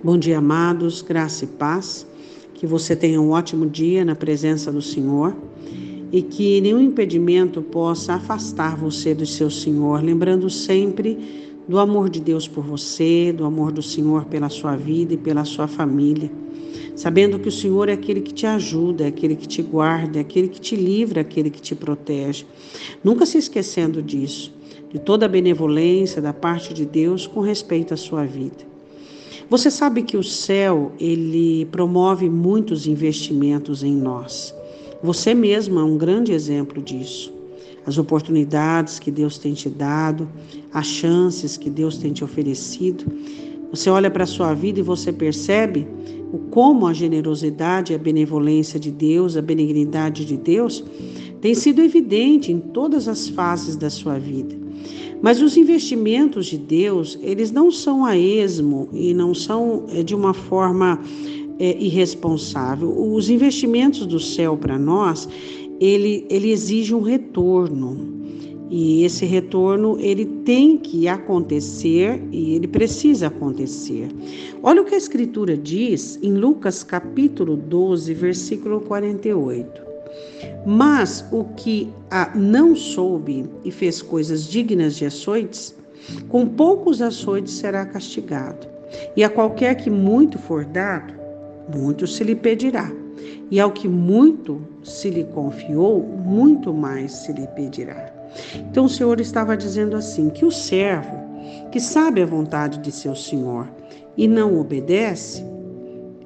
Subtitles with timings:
[0.00, 2.06] Bom dia, amados, graça e paz.
[2.54, 5.34] Que você tenha um ótimo dia na presença do Senhor
[6.12, 12.20] e que nenhum impedimento possa afastar você do seu Senhor, lembrando sempre do amor de
[12.20, 16.30] Deus por você, do amor do Senhor pela sua vida e pela sua família.
[16.94, 20.20] Sabendo que o Senhor é aquele que te ajuda, é aquele que te guarda, é
[20.20, 22.46] aquele que te livra, é aquele que te protege.
[23.02, 24.54] Nunca se esquecendo disso,
[24.92, 28.77] de toda a benevolência da parte de Deus com respeito à sua vida.
[29.50, 34.54] Você sabe que o céu, ele promove muitos investimentos em nós.
[35.02, 37.32] Você mesmo é um grande exemplo disso.
[37.86, 40.28] As oportunidades que Deus tem te dado,
[40.70, 43.06] as chances que Deus tem te oferecido.
[43.70, 45.88] Você olha para a sua vida e você percebe
[46.30, 50.84] o como a generosidade a benevolência de Deus, a benignidade de Deus,
[51.40, 54.67] tem sido evidente em todas as fases da sua vida.
[55.20, 60.14] Mas os investimentos de Deus, eles não são a esmo e não são é, de
[60.14, 61.00] uma forma
[61.58, 62.88] é, irresponsável.
[62.88, 65.28] Os investimentos do céu para nós,
[65.80, 68.16] ele, ele exige um retorno.
[68.70, 74.08] E esse retorno ele tem que acontecer e ele precisa acontecer.
[74.62, 79.87] Olha o que a escritura diz em Lucas capítulo 12, versículo 48.
[80.64, 85.74] Mas o que a não soube e fez coisas dignas de açoites,
[86.28, 88.66] com poucos açoites será castigado.
[89.16, 91.14] E a qualquer que muito for dado,
[91.74, 92.90] muito se lhe pedirá.
[93.50, 98.12] E ao que muito se lhe confiou, muito mais se lhe pedirá.
[98.54, 101.28] Então o Senhor estava dizendo assim: que o servo
[101.70, 103.68] que sabe a vontade de seu senhor
[104.16, 105.44] e não obedece,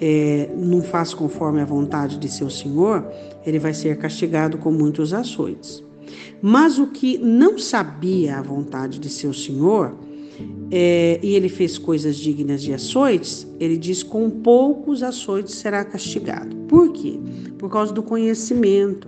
[0.04, 3.06] é, não faz conforme a vontade de seu senhor,
[3.46, 5.80] ele vai ser castigado com muitos açoites.
[6.42, 9.94] Mas o que não sabia a vontade de seu senhor,
[10.72, 16.56] é, e ele fez coisas dignas de açoites, ele diz: com poucos açoites será castigado.
[16.66, 17.20] Por quê?
[17.56, 19.06] Por causa do conhecimento.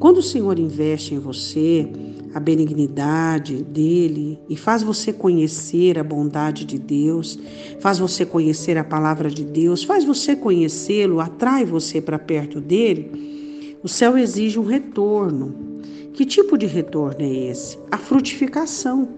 [0.00, 1.88] Quando o Senhor investe em você,
[2.34, 7.38] a benignidade dele e faz você conhecer a bondade de Deus,
[7.80, 13.76] faz você conhecer a palavra de Deus, faz você conhecê-lo, atrai você para perto dele,
[13.82, 15.70] o céu exige um retorno.
[16.12, 17.78] Que tipo de retorno é esse?
[17.90, 19.08] A frutificação.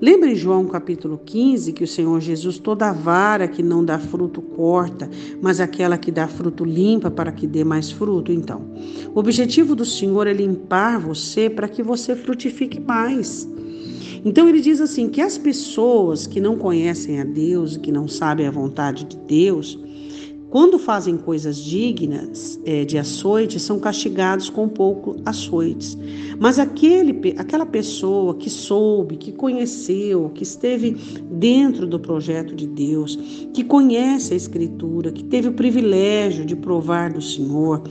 [0.00, 4.40] Lembra em João capítulo 15 que o Senhor Jesus, toda vara que não dá fruto
[4.42, 5.08] corta,
[5.40, 8.30] mas aquela que dá fruto limpa para que dê mais fruto?
[8.30, 8.62] Então,
[9.16, 13.48] o objetivo do Senhor é limpar você para que você frutifique mais.
[14.22, 18.46] Então ele diz assim que as pessoas que não conhecem a Deus, que não sabem
[18.46, 19.78] a vontade de Deus,
[20.50, 25.96] quando fazem coisas dignas é, de açoite, são castigados com pouco açoites.
[26.38, 30.94] Mas aquele, aquela pessoa que soube, que conheceu, que esteve
[31.30, 33.16] dentro do projeto de Deus,
[33.54, 37.82] que conhece a Escritura, que teve o privilégio de provar do Senhor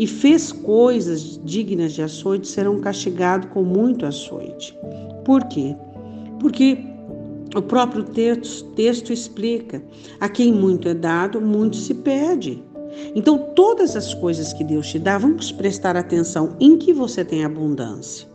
[0.00, 4.74] e fez coisas dignas de açoite, serão castigados com muito açoite.
[5.26, 5.76] Por quê?
[6.38, 6.78] Porque
[7.54, 9.82] o próprio texto, texto explica:
[10.18, 12.64] a quem muito é dado, muito se pede.
[13.14, 17.44] Então, todas as coisas que Deus te dá, vamos prestar atenção em que você tem
[17.44, 18.26] abundância.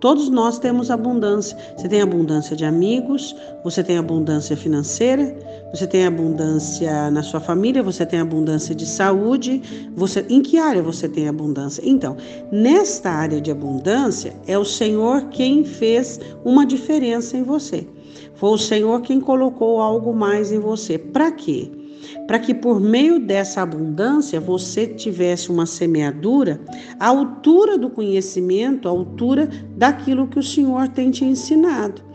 [0.00, 1.56] Todos nós temos abundância.
[1.76, 5.36] Você tem abundância de amigos, você tem abundância financeira,
[5.72, 9.60] você tem abundância na sua família, você tem abundância de saúde.
[9.94, 11.82] Você, em que área você tem abundância?
[11.84, 12.16] Então,
[12.50, 17.86] nesta área de abundância, é o Senhor quem fez uma diferença em você.
[18.34, 20.96] Foi o Senhor quem colocou algo mais em você.
[20.96, 21.70] Para quê?
[22.26, 26.60] Para que por meio dessa abundância você tivesse uma semeadura
[26.98, 32.10] à altura do conhecimento, à altura daquilo que o Senhor tem te ensinado.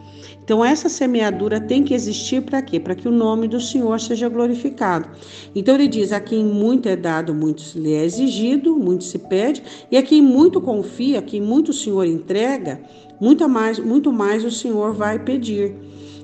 [0.46, 2.80] Então, essa semeadura tem que existir para quê?
[2.80, 5.10] Para que o nome do Senhor seja glorificado.
[5.56, 9.64] Então, ele diz: a quem muito é dado, muito lhe é exigido, muito se pede,
[9.90, 12.80] e a quem muito confia, a quem muito o Senhor entrega,
[13.20, 15.74] muito mais, muito mais o Senhor vai pedir.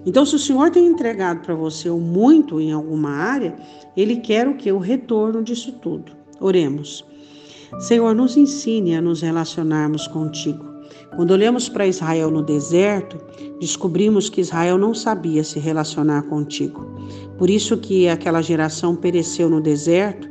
[0.05, 3.55] Então, se o Senhor tem entregado para você o muito em alguma área,
[3.95, 4.71] Ele quer o que?
[4.71, 6.11] O retorno disso tudo.
[6.39, 7.05] Oremos.
[7.79, 10.71] Senhor, nos ensine a nos relacionarmos contigo.
[11.15, 13.19] Quando olhamos para Israel no deserto,
[13.59, 16.85] descobrimos que Israel não sabia se relacionar contigo.
[17.37, 20.29] Por isso que aquela geração pereceu no deserto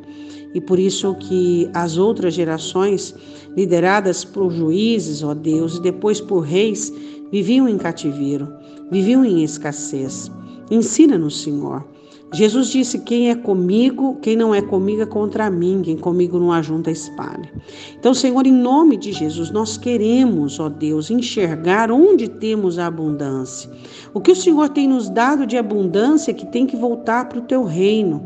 [0.55, 3.15] e por isso que as outras gerações,
[3.57, 6.93] lideradas por juízes, ó Deus, e depois por reis,
[7.31, 8.49] viviam em cativeiro,
[8.91, 10.31] viviam em escassez.
[10.71, 11.85] Ensina-nos, Senhor.
[12.33, 16.53] Jesus disse: Quem é comigo, quem não é comigo é contra mim, quem comigo não
[16.53, 17.51] ajunta espalha.
[17.99, 23.69] Então, Senhor, em nome de Jesus, nós queremos, ó Deus, enxergar onde temos a abundância.
[24.15, 27.43] O que o Senhor tem nos dado de abundância que tem que voltar para o
[27.43, 28.25] teu reino.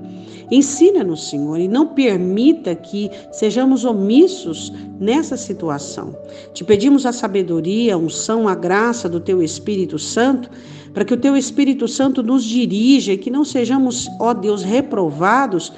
[0.50, 4.70] Ensina-nos, Senhor, e não permita que sejamos omissos
[5.00, 6.14] nessa situação.
[6.52, 10.50] Te pedimos a sabedoria, a unção, a graça do teu Espírito Santo
[10.94, 15.72] para que o teu Espírito Santo nos dirija e que não sejamos, ó Deus, reprovados,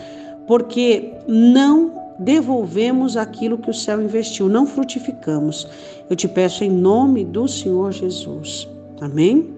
[0.46, 5.68] porque não devolvemos aquilo que o céu investiu, não frutificamos.
[6.08, 8.68] Eu te peço em nome do Senhor Jesus.
[9.00, 9.54] Amém?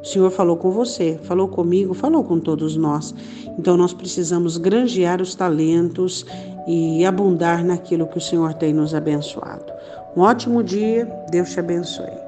[0.00, 3.12] O Senhor falou com você, falou comigo, falou com todos nós.
[3.58, 6.24] Então nós precisamos granjear os talentos
[6.66, 9.64] e abundar naquilo que o Senhor tem nos abençoado.
[10.16, 12.25] Um ótimo dia, Deus te abençoe.